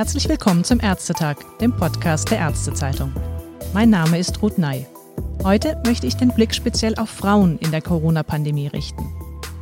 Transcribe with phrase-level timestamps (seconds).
[0.00, 3.12] Herzlich willkommen zum Ärztetag, dem Podcast der Ärztezeitung.
[3.74, 4.86] Mein Name ist Ruth Ney.
[5.44, 9.04] Heute möchte ich den Blick speziell auf Frauen in der Corona-Pandemie richten.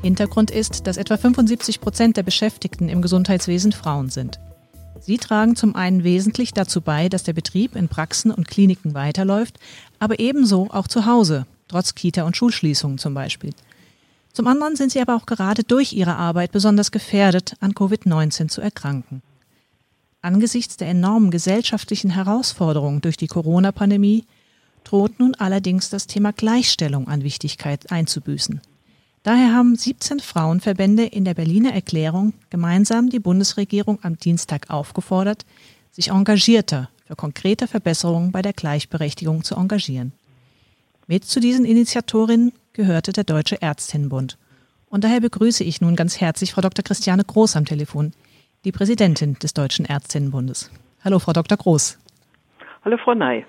[0.02, 4.38] Hintergrund ist, dass etwa 75 Prozent der Beschäftigten im Gesundheitswesen Frauen sind.
[5.00, 9.58] Sie tragen zum einen wesentlich dazu bei, dass der Betrieb in Praxen und Kliniken weiterläuft,
[9.98, 13.52] aber ebenso auch zu Hause, trotz Kita- und Schulschließungen zum Beispiel.
[14.32, 18.60] Zum anderen sind sie aber auch gerade durch ihre Arbeit besonders gefährdet, an Covid-19 zu
[18.60, 19.22] erkranken.
[20.20, 24.24] Angesichts der enormen gesellschaftlichen Herausforderungen durch die Corona-Pandemie
[24.84, 28.60] droht nun allerdings das Thema Gleichstellung an Wichtigkeit einzubüßen.
[29.28, 35.44] Daher haben 17 Frauenverbände in der Berliner Erklärung gemeinsam die Bundesregierung am Dienstag aufgefordert,
[35.90, 40.12] sich engagierter für konkrete Verbesserungen bei der Gleichberechtigung zu engagieren.
[41.08, 44.38] Mit zu diesen Initiatorinnen gehörte der Deutsche Ärztinnenbund.
[44.88, 46.82] Und daher begrüße ich nun ganz herzlich Frau Dr.
[46.82, 48.14] Christiane Groß am Telefon
[48.64, 50.70] die Präsidentin des Deutschen Ärztinnenbundes.
[51.04, 51.58] Hallo, Frau Dr.
[51.58, 51.98] Groß.
[52.82, 53.44] Hallo, Frau Ney.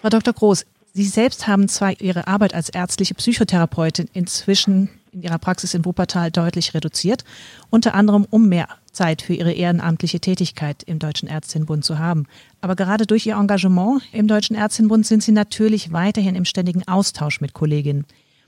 [0.00, 0.34] Frau Dr.
[0.34, 5.84] Groß, Sie selbst haben zwar Ihre Arbeit als ärztliche Psychotherapeutin inzwischen in Ihrer Praxis in
[5.84, 7.24] Wuppertal deutlich reduziert,
[7.70, 12.26] unter anderem um mehr Zeit für Ihre ehrenamtliche Tätigkeit im Deutschen Ärztinnenbund zu haben.
[12.60, 17.40] Aber gerade durch Ihr Engagement im Deutschen Ärztinnenbund sind Sie natürlich weiterhin im ständigen Austausch
[17.40, 18.04] mit Kolleginnen.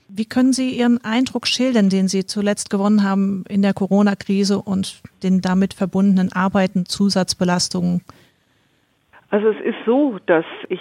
[0.07, 5.01] Wie können Sie Ihren Eindruck schildern, den Sie zuletzt gewonnen haben in der Corona-Krise und
[5.23, 8.01] den damit verbundenen Arbeiten, Zusatzbelastungen?
[9.31, 10.79] Also es ist so, dass ich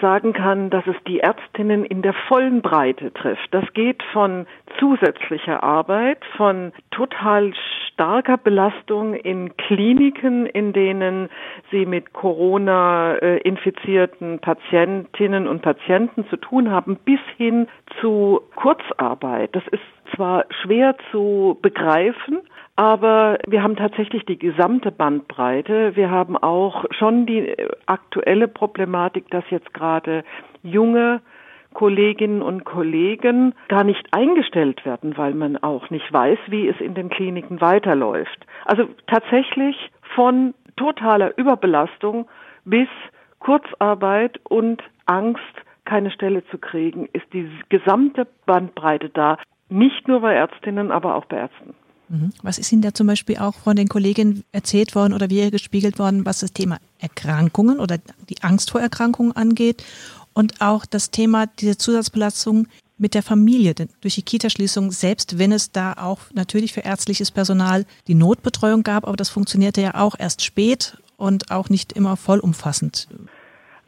[0.00, 3.48] sagen kann, dass es die Ärztinnen in der vollen Breite trifft.
[3.52, 4.46] Das geht von
[4.78, 7.52] zusätzlicher Arbeit, von total
[7.98, 11.28] starker Belastung in Kliniken, in denen
[11.70, 17.66] sie mit Corona äh, infizierten Patientinnen und Patienten zu tun haben, bis hin
[18.00, 19.56] zu Kurzarbeit.
[19.56, 19.82] Das ist
[20.14, 22.40] zwar schwer zu begreifen,
[22.76, 25.96] aber wir haben tatsächlich die gesamte Bandbreite.
[25.96, 27.54] Wir haben auch schon die
[27.86, 30.22] aktuelle Problematik, dass jetzt gerade
[30.62, 31.20] junge
[31.74, 36.94] Kolleginnen und Kollegen gar nicht eingestellt werden, weil man auch nicht weiß, wie es in
[36.94, 38.46] den Kliniken weiterläuft.
[38.64, 42.28] Also tatsächlich von totaler Überbelastung
[42.64, 42.88] bis
[43.38, 45.42] Kurzarbeit und Angst,
[45.84, 49.38] keine Stelle zu kriegen, ist die gesamte Bandbreite da.
[49.68, 51.74] Nicht nur bei Ärztinnen, aber auch bei Ärzten.
[52.08, 52.30] Mhm.
[52.42, 55.98] Was ist Ihnen da zum Beispiel auch von den Kolleginnen erzählt worden oder wie gespiegelt
[55.98, 59.84] worden, was das Thema Erkrankungen oder die Angst vor Erkrankungen angeht
[60.32, 65.52] und auch das Thema diese Zusatzbelastung mit der Familie, denn durch die Kitaschließung, selbst wenn
[65.52, 70.16] es da auch natürlich für ärztliches Personal die Notbetreuung gab, aber das funktionierte ja auch
[70.18, 73.08] erst spät und auch nicht immer vollumfassend.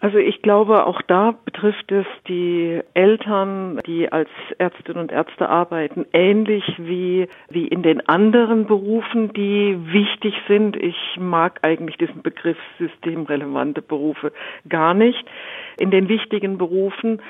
[0.00, 6.06] Also ich glaube, auch da betrifft es die Eltern, die als Ärztinnen und Ärzte arbeiten,
[6.14, 10.74] ähnlich wie, wie in den anderen Berufen, die wichtig sind.
[10.76, 14.32] Ich mag eigentlich diesen Begriff systemrelevante Berufe
[14.70, 15.22] gar nicht.
[15.78, 17.20] In den wichtigen Berufen,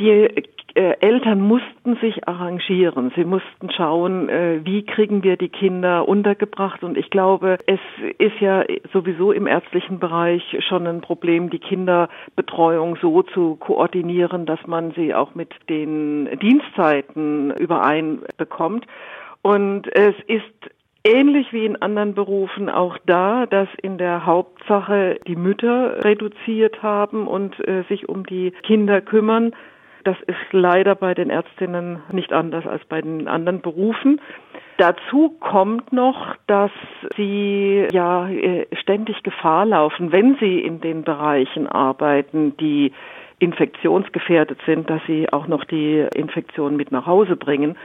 [0.00, 3.12] die äh, Eltern mussten sich arrangieren.
[3.16, 6.82] Sie mussten schauen, äh, wie kriegen wir die Kinder untergebracht.
[6.82, 7.80] Und ich glaube, es
[8.18, 14.64] ist ja sowieso im ärztlichen Bereich schon ein Problem, die Kinderbetreuung so zu koordinieren, dass
[14.66, 18.86] man sie auch mit den Dienstzeiten übereinbekommt.
[19.42, 20.44] Und es ist
[21.04, 27.26] ähnlich wie in anderen Berufen auch da, dass in der Hauptsache die Mütter reduziert haben
[27.26, 29.52] und äh, sich um die Kinder kümmern.
[30.04, 34.20] Das ist leider bei den Ärztinnen nicht anders als bei den anderen Berufen.
[34.78, 36.70] Dazu kommt noch, dass
[37.16, 42.92] sie ja äh, ständig Gefahr laufen, wenn sie in den Bereichen arbeiten, die
[43.40, 47.76] infektionsgefährdet sind, dass sie auch noch die Infektion mit nach Hause bringen.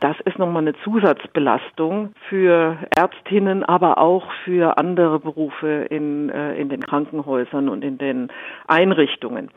[0.00, 6.68] Das ist nochmal eine Zusatzbelastung für Ärztinnen, aber auch für andere Berufe in, äh, in
[6.68, 8.28] den Krankenhäusern und in den
[8.66, 9.50] Einrichtungen.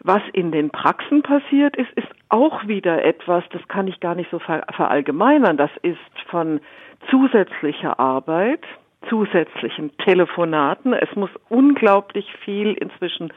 [0.00, 4.30] Was in den Praxen passiert ist, ist auch wieder etwas, das kann ich gar nicht
[4.30, 5.56] so verallgemeinern.
[5.56, 5.98] Das ist
[6.30, 6.60] von
[7.10, 8.62] zusätzlicher Arbeit,
[9.08, 10.92] zusätzlichen Telefonaten.
[10.92, 13.32] Es muss unglaublich viel inzwischen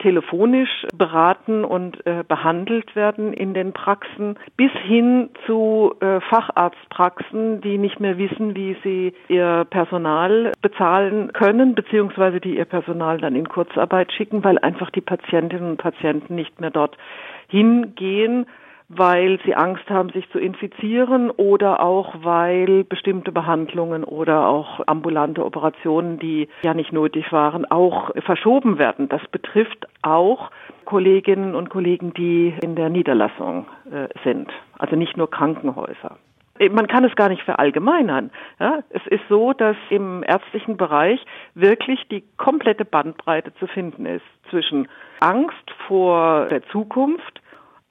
[0.00, 7.78] telefonisch beraten und äh, behandelt werden in den Praxen, bis hin zu äh, Facharztpraxen, die
[7.78, 13.48] nicht mehr wissen, wie sie ihr Personal bezahlen können, beziehungsweise die ihr Personal dann in
[13.48, 16.96] Kurzarbeit schicken, weil einfach die Patientinnen und Patienten nicht mehr dort
[17.48, 18.46] hingehen
[18.92, 25.44] weil sie Angst haben, sich zu infizieren oder auch weil bestimmte Behandlungen oder auch ambulante
[25.44, 29.08] Operationen, die ja nicht nötig waren, auch verschoben werden.
[29.08, 30.50] Das betrifft auch
[30.86, 36.16] Kolleginnen und Kollegen, die in der Niederlassung äh, sind, also nicht nur Krankenhäuser
[36.68, 38.30] man kann es gar nicht verallgemeinern.
[38.58, 44.24] Ja, es ist so, dass im ärztlichen Bereich wirklich die komplette Bandbreite zu finden ist
[44.50, 44.86] zwischen
[45.20, 47.40] Angst vor der Zukunft,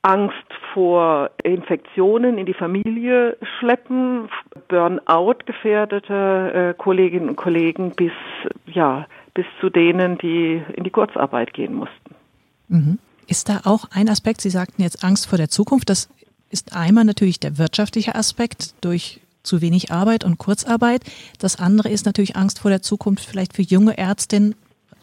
[0.02, 0.36] Angst
[0.74, 4.30] vor Infektionen in die Familie schleppen,
[4.70, 8.12] Burnout gefährdete äh, Kolleginnen und Kollegen bis
[8.66, 12.16] ja bis zu denen, die in die Kurzarbeit gehen mussten.
[12.70, 13.00] Mhm.
[13.28, 14.42] Ist da auch ein Aspekt?
[14.42, 15.90] Sie sagten jetzt Angst vor der Zukunft.
[15.90, 16.10] Das
[16.50, 21.04] ist einmal natürlich der wirtschaftliche Aspekt durch zu wenig Arbeit und Kurzarbeit.
[21.40, 24.56] Das andere ist natürlich Angst vor der Zukunft vielleicht für junge Ärztinnen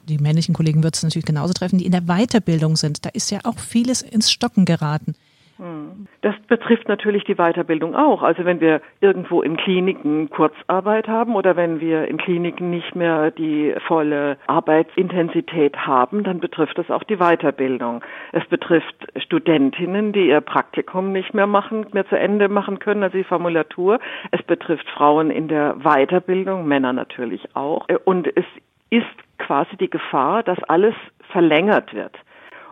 [0.08, 3.05] die männlichen Kollegen wird es natürlich genauso treffen, die in der Weiterbildung sind.
[3.05, 5.14] Da ist ja auch vieles ins Stocken geraten.
[5.58, 6.06] Hm.
[6.20, 8.23] Das betrifft natürlich die Weiterbildung auch.
[8.23, 13.31] Also wenn wir irgendwo in Kliniken Kurzarbeit haben oder wenn wir in Kliniken nicht mehr
[13.31, 18.02] die volle Arbeitsintensität haben, dann betrifft das auch die Weiterbildung.
[18.32, 23.17] Es betrifft Studentinnen, die ihr Praktikum nicht mehr machen, mehr zu Ende machen können, also
[23.17, 23.99] die Formulatur.
[24.32, 27.87] Es betrifft Frauen in der Weiterbildung, Männer natürlich auch.
[28.05, 28.44] Und es
[28.91, 29.06] ist
[29.46, 30.94] quasi die Gefahr, dass alles
[31.31, 32.16] verlängert wird.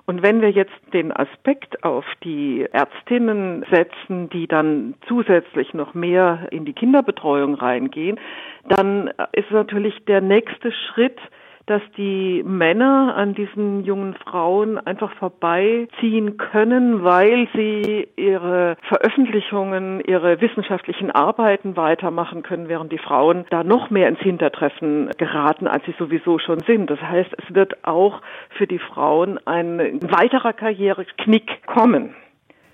[0.07, 6.49] Und wenn wir jetzt den Aspekt auf die Ärztinnen setzen, die dann zusätzlich noch mehr
[6.51, 8.21] in die Kinderbetreuung reingehen,
[8.69, 11.19] dann ist natürlich der nächste Schritt,
[11.67, 20.41] dass die Männer an diesen jungen Frauen einfach vorbeiziehen können, weil sie ihre Veröffentlichungen, ihre
[20.41, 25.95] wissenschaftlichen Arbeiten weitermachen können, während die Frauen da noch mehr ins Hintertreffen geraten, als sie
[25.99, 26.91] sowieso schon sind.
[26.91, 28.21] Das heißt, es wird auch
[28.51, 32.15] für die Frauen ein weiterer Karriereknick kommen.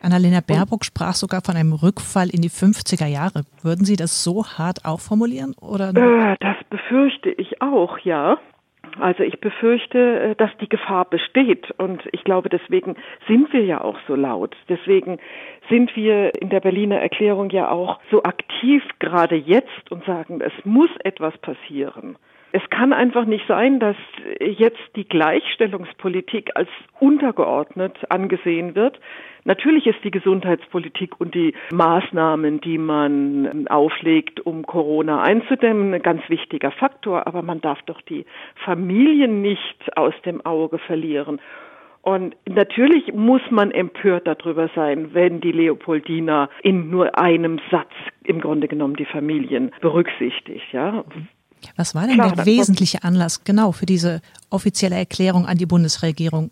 [0.02, 3.42] Annalena Baerbock sprach sogar von einem Rückfall in die 50er Jahre.
[3.62, 5.54] Würden Sie das so hart auch formulieren?
[5.60, 5.90] Oder?
[5.90, 8.38] Äh, das befürchte ich auch, ja.
[8.98, 12.96] Also ich befürchte, äh, dass die Gefahr besteht und ich glaube, deswegen
[13.26, 14.56] sind wir ja auch so laut.
[14.68, 15.18] Deswegen
[15.68, 20.52] sind wir in der Berliner Erklärung ja auch so aktiv gerade jetzt und sagen, es
[20.64, 22.16] muss etwas passieren.
[22.52, 23.96] Es kann einfach nicht sein, dass
[24.40, 26.68] jetzt die Gleichstellungspolitik als
[26.98, 28.98] untergeordnet angesehen wird.
[29.44, 36.22] Natürlich ist die Gesundheitspolitik und die Maßnahmen, die man auflegt, um Corona einzudämmen, ein ganz
[36.28, 38.26] wichtiger Faktor, aber man darf doch die
[38.64, 41.40] Familien nicht aus dem Auge verlieren.
[42.02, 47.92] Und natürlich muss man empört darüber sein, wenn die Leopoldina in nur einem Satz
[48.24, 51.04] im Grunde genommen die Familien berücksichtigt, ja.
[51.76, 54.20] Was war denn Klar, der wesentliche Anlass genau für diese
[54.50, 56.50] offizielle Erklärung an die Bundesregierung?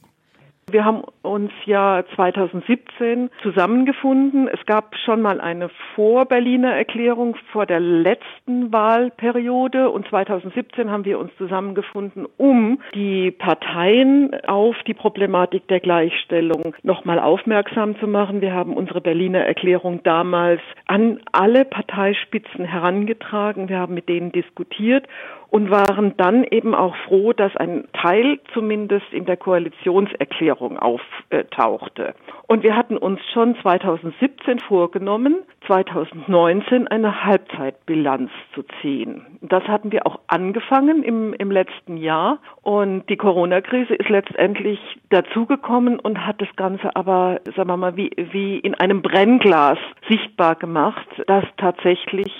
[0.70, 4.48] Wir haben uns ja 2017 zusammengefunden.
[4.48, 11.18] Es gab schon mal eine Vor-Berliner Erklärung vor der letzten Wahlperiode und 2017 haben wir
[11.18, 18.40] uns zusammengefunden, um die Parteien auf die Problematik der Gleichstellung nochmal aufmerksam zu machen.
[18.40, 23.68] Wir haben unsere Berliner Erklärung damals an alle Parteispitzen herangetragen.
[23.68, 25.06] Wir haben mit denen diskutiert
[25.50, 32.14] und waren dann eben auch froh, dass ein Teil zumindest in der Koalitionserklärung auftauchte.
[32.46, 35.36] Und wir hatten uns schon 2017 vorgenommen,
[35.66, 39.26] 2019 eine Halbzeitbilanz zu ziehen.
[39.40, 44.78] Das hatten wir auch angefangen im, im letzten Jahr und die Corona-Krise ist letztendlich
[45.10, 50.56] dazugekommen und hat das Ganze aber, sagen wir mal, wie, wie in einem Brennglas sichtbar
[50.56, 52.32] gemacht, dass tatsächlich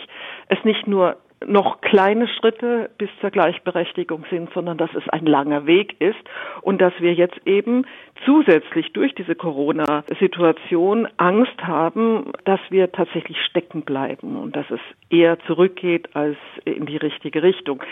[0.49, 1.17] es nicht nur
[1.47, 6.19] noch kleine Schritte bis zur Gleichberechtigung sind, sondern dass es ein langer Weg ist
[6.63, 7.87] und dass wir jetzt eben
[8.25, 14.81] zusätzlich durch diese Corona-Situation Angst haben, dass wir tatsächlich stecken bleiben und dass es
[15.11, 17.83] eher zurückgeht als in die richtige Richtung.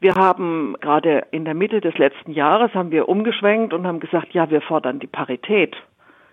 [0.00, 4.32] Wir haben gerade in der Mitte des letzten Jahres haben wir umgeschwenkt und haben gesagt,
[4.32, 5.76] ja, wir fordern die Parität.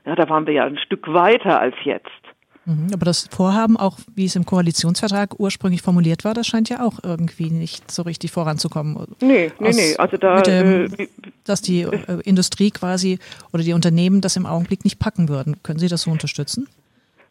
[0.05, 2.24] Ja, da waren wir ja ein Stück weiter als jetzt.
[2.65, 6.83] Mhm, aber das Vorhaben, auch wie es im Koalitionsvertrag ursprünglich formuliert war, das scheint ja
[6.83, 8.97] auch irgendwie nicht so richtig voranzukommen.
[9.21, 9.95] Nee, nee, Aus, nee.
[9.97, 11.07] Also da, dem, äh,
[11.43, 13.19] dass die äh, Industrie quasi
[13.53, 15.61] oder die Unternehmen das im Augenblick nicht packen würden.
[15.61, 16.67] Können Sie das so unterstützen?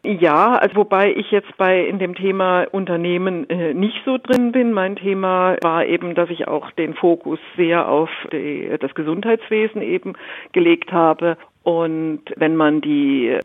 [0.04, 4.72] Ja, also wobei ich jetzt bei in dem Thema Unternehmen äh, nicht so drin bin.
[4.72, 10.12] Mein Thema war eben, dass ich auch den Fokus sehr auf die, das Gesundheitswesen eben
[10.52, 13.38] gelegt habe Und wenn man die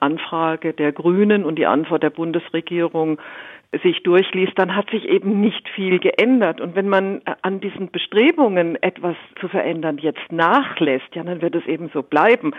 [0.00, 3.18] Anfrage der Grünen und die Antwort der Bundesregierung
[3.82, 6.60] sich durchliest, dann hat sich eben nicht viel geändert.
[6.60, 11.66] Und wenn man an diesen Bestrebungen, etwas zu verändern, jetzt nachlässt, ja, dann wird es
[11.66, 12.52] eben so bleiben.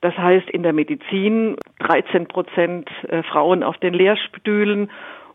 [0.00, 4.90] Das heißt, in der Medizin 13 Prozent äh, Frauen auf den Lehrstühlen,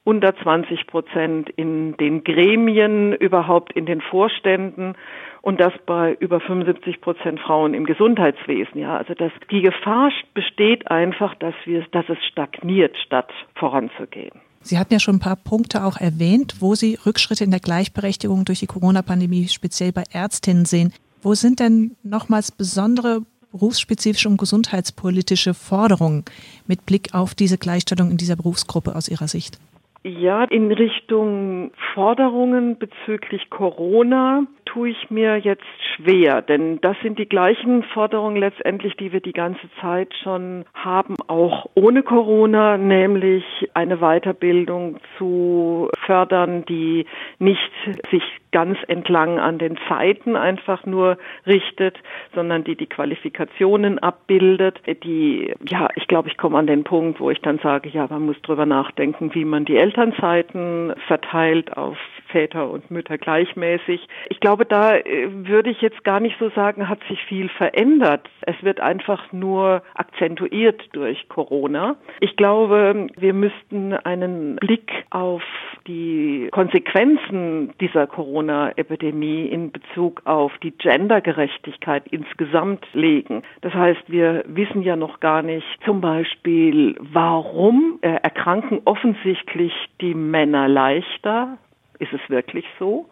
[0.05, 4.93] unter 20 Prozent in den Gremien, überhaupt in den Vorständen
[5.41, 8.79] und das bei über 75 Prozent Frauen im Gesundheitswesen.
[8.79, 14.39] Ja, also das, die Gefahr besteht einfach, dass wir, dass es stagniert, statt voranzugehen.
[14.61, 18.45] Sie hatten ja schon ein paar Punkte auch erwähnt, wo Sie Rückschritte in der Gleichberechtigung
[18.45, 20.93] durch die Corona-Pandemie speziell bei Ärztinnen sehen.
[21.21, 23.21] Wo sind denn nochmals besondere
[23.51, 26.25] berufsspezifische und gesundheitspolitische Forderungen
[26.67, 29.59] mit Blick auf diese Gleichstellung in dieser Berufsgruppe aus Ihrer Sicht?
[30.07, 35.63] Ja, in Richtung Forderungen bezüglich Corona tue ich mir jetzt
[35.95, 41.15] schwer, denn das sind die gleichen Forderungen letztendlich, die wir die ganze Zeit schon haben,
[41.27, 43.43] auch ohne Corona, nämlich
[43.73, 47.07] eine Weiterbildung zu fördern, die
[47.39, 47.71] nicht
[48.11, 51.97] sich ganz entlang an den Zeiten einfach nur richtet,
[52.33, 57.29] sondern die die Qualifikationen abbildet, die, ja, ich glaube, ich komme an den Punkt, wo
[57.29, 61.97] ich dann sage, ja, man muss drüber nachdenken, wie man die Elternzeiten verteilt auf
[62.27, 64.05] Väter und Mütter gleichmäßig.
[64.29, 68.27] Ich glaube, da äh, würde ich jetzt gar nicht so sagen, hat sich viel verändert.
[68.41, 71.95] Es wird einfach nur akzentuiert durch Corona.
[72.19, 75.43] Ich glaube, wir müssten einen Blick auf
[75.87, 83.43] die Konsequenzen dieser Corona-Epidemie in Bezug auf die Gendergerechtigkeit insgesamt legen.
[83.61, 90.13] Das heißt, wir wissen ja noch gar nicht zum Beispiel, warum äh, erkranken offensichtlich die
[90.13, 91.57] Männer leichter
[91.99, 93.09] ist es wirklich so?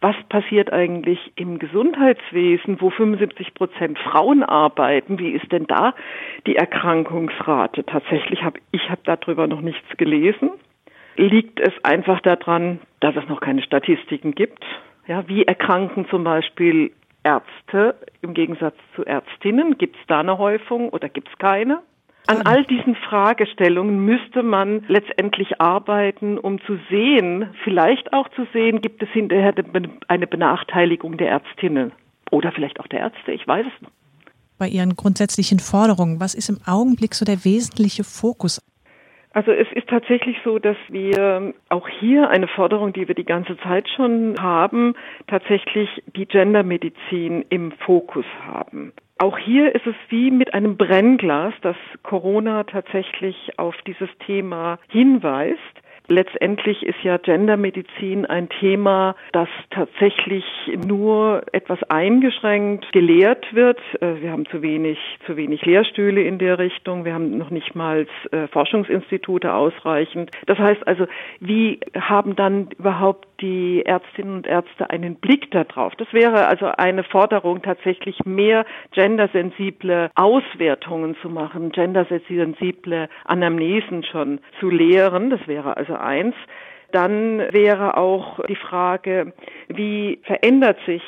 [0.00, 5.20] Was passiert eigentlich im Gesundheitswesen, wo 75 Prozent Frauen arbeiten?
[5.20, 5.94] Wie ist denn da
[6.44, 7.84] die Erkrankungsrate?
[7.84, 10.50] Tatsächlich habe ich habe darüber noch nichts gelesen.
[11.16, 14.64] Liegt es einfach daran, dass es noch keine Statistiken gibt?
[15.06, 16.90] Ja, wie erkranken zum Beispiel
[17.22, 19.78] Ärzte im Gegensatz zu Ärztinnen?
[19.78, 21.80] Gibt es da eine Häufung oder gibt es keine?
[22.26, 28.80] An all diesen Fragestellungen müsste man letztendlich arbeiten, um zu sehen, vielleicht auch zu sehen,
[28.80, 29.52] gibt es hinterher
[30.08, 31.92] eine Benachteiligung der Ärztinnen
[32.30, 33.92] oder vielleicht auch der Ärzte, ich weiß es nicht.
[34.58, 38.62] Bei Ihren grundsätzlichen Forderungen, was ist im Augenblick so der wesentliche Fokus?
[39.34, 43.56] Also es ist tatsächlich so, dass wir auch hier eine Forderung, die wir die ganze
[43.58, 44.94] Zeit schon haben,
[45.26, 48.92] tatsächlich die Gendermedizin im Fokus haben.
[49.18, 55.58] Auch hier ist es wie mit einem Brennglas, dass Corona tatsächlich auf dieses Thema hinweist.
[56.08, 60.44] Letztendlich ist ja Gendermedizin ein Thema, das tatsächlich
[60.86, 63.80] nur etwas eingeschränkt gelehrt wird.
[64.00, 67.04] Äh, wir haben zu wenig, zu wenig Lehrstühle in der Richtung.
[67.04, 70.30] Wir haben noch nicht mal äh, Forschungsinstitute ausreichend.
[70.46, 71.06] Das heißt also,
[71.40, 75.94] wie haben dann überhaupt die Ärztinnen und Ärzte einen Blick darauf?
[75.96, 84.70] Das wäre also eine Forderung, tatsächlich mehr gendersensible Auswertungen zu machen, gendersensible Anamnesen schon zu
[84.70, 85.30] lehren.
[85.30, 86.34] Das wäre also eins.
[86.92, 89.32] Dann wäre auch die Frage,
[89.68, 91.02] wie verändert sich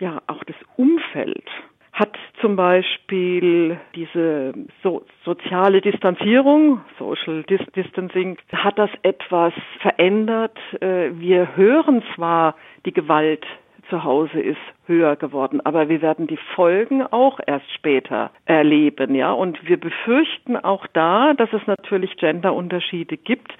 [0.00, 1.44] ja auch das Umfeld?
[1.92, 10.58] Hat zum Beispiel diese so, soziale Distanzierung, Social Dis Distancing, hat das etwas verändert?
[10.80, 13.46] Äh, wir hören zwar, die Gewalt
[13.88, 19.32] zu Hause ist höher geworden, aber wir werden die Folgen auch erst später erleben, ja.
[19.32, 23.52] Und wir befürchten auch da, dass es natürlich Genderunterschiede gibt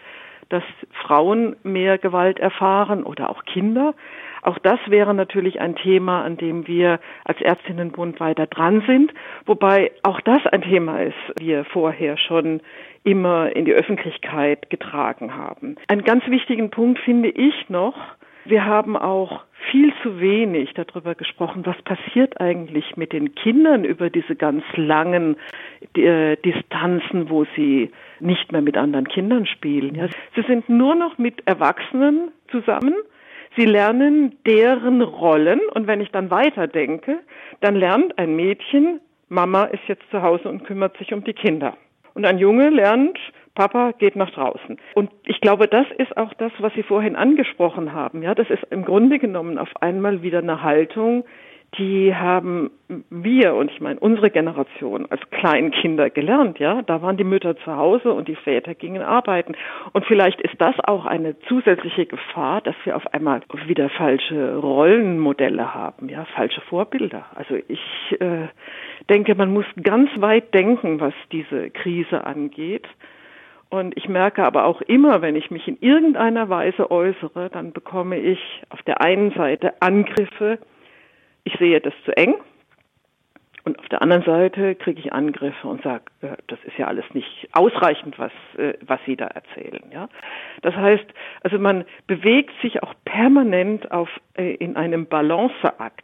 [0.48, 0.62] dass
[1.06, 3.94] Frauen mehr Gewalt erfahren oder auch Kinder.
[4.42, 9.12] Auch das wäre natürlich ein Thema, an dem wir als Ärztinnenbund weiter dran sind,
[9.46, 12.60] wobei auch das ein Thema ist, wir vorher schon
[13.04, 15.76] immer in die Öffentlichkeit getragen haben.
[15.88, 17.96] Einen ganz wichtigen Punkt finde ich noch,
[18.44, 24.10] wir haben auch viel zu wenig darüber gesprochen, was passiert eigentlich mit den Kindern über
[24.10, 25.36] diese ganz langen
[25.96, 27.90] äh, Distanzen, wo sie
[28.20, 29.94] nicht mehr mit anderen Kindern spielen.
[29.94, 30.08] Ja.
[30.34, 32.94] Sie sind nur noch mit Erwachsenen zusammen.
[33.56, 37.18] Sie lernen deren Rollen und wenn ich dann weiterdenke,
[37.60, 41.76] dann lernt ein Mädchen, Mama ist jetzt zu Hause und kümmert sich um die Kinder.
[42.14, 43.18] Und ein Junge lernt,
[43.54, 44.78] Papa geht nach draußen.
[44.94, 48.22] Und ich glaube, das ist auch das, was Sie vorhin angesprochen haben.
[48.22, 51.24] Ja, das ist im Grunde genommen auf einmal wieder eine Haltung,
[51.78, 52.70] die haben
[53.08, 56.82] wir und ich meine unsere Generation als Kleinkinder gelernt, ja.
[56.82, 59.54] Da waren die Mütter zu Hause und die Väter gingen arbeiten.
[59.92, 65.74] Und vielleicht ist das auch eine zusätzliche Gefahr, dass wir auf einmal wieder falsche Rollenmodelle
[65.74, 67.24] haben, ja, falsche Vorbilder.
[67.34, 67.80] Also ich
[68.20, 68.48] äh,
[69.08, 72.86] denke, man muss ganz weit denken, was diese Krise angeht.
[73.72, 78.18] Und ich merke aber auch immer, wenn ich mich in irgendeiner Weise äußere, dann bekomme
[78.18, 78.38] ich
[78.68, 80.58] auf der einen Seite Angriffe,
[81.44, 82.34] ich sehe das zu eng.
[83.64, 87.06] Und auf der anderen Seite kriege ich Angriffe und sage, äh, das ist ja alles
[87.14, 89.82] nicht ausreichend, was, äh, was Sie da erzählen.
[89.90, 90.10] Ja?
[90.60, 91.06] Das heißt,
[91.42, 96.02] also man bewegt sich auch permanent auf, äh, in einem Balanceakt.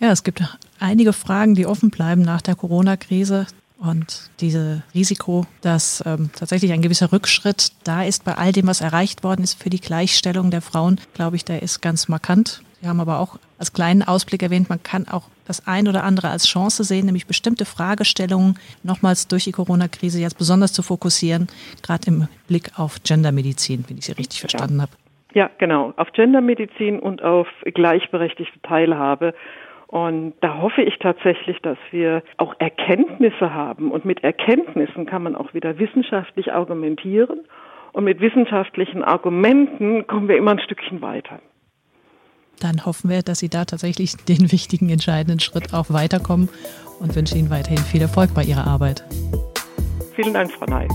[0.00, 0.42] Ja, es gibt
[0.80, 3.46] einige Fragen, die offen bleiben nach der Corona-Krise.
[3.78, 8.80] Und dieses Risiko, dass ähm, tatsächlich ein gewisser Rückschritt da ist bei all dem, was
[8.80, 12.62] erreicht worden ist für die Gleichstellung der Frauen, glaube ich, der ist ganz markant.
[12.80, 16.28] Wir haben aber auch als kleinen Ausblick erwähnt, man kann auch das ein oder andere
[16.28, 21.48] als Chance sehen, nämlich bestimmte Fragestellungen nochmals durch die Corona-Krise jetzt besonders zu fokussieren,
[21.82, 24.82] gerade im Blick auf Gendermedizin, wenn ich Sie richtig verstanden ja.
[24.82, 24.92] habe.
[25.34, 29.34] Ja, genau, auf Gendermedizin und auf gleichberechtigte Teilhabe.
[29.94, 33.92] Und da hoffe ich tatsächlich, dass wir auch Erkenntnisse haben.
[33.92, 37.42] Und mit Erkenntnissen kann man auch wieder wissenschaftlich argumentieren.
[37.92, 41.38] Und mit wissenschaftlichen Argumenten kommen wir immer ein Stückchen weiter
[42.60, 46.48] dann hoffen wir, dass Sie da tatsächlich den wichtigen, entscheidenden Schritt auch weiterkommen
[47.00, 49.04] und wünsche Ihnen weiterhin viel Erfolg bei Ihrer Arbeit.
[50.14, 50.88] Vielen Dank, Frau Ney.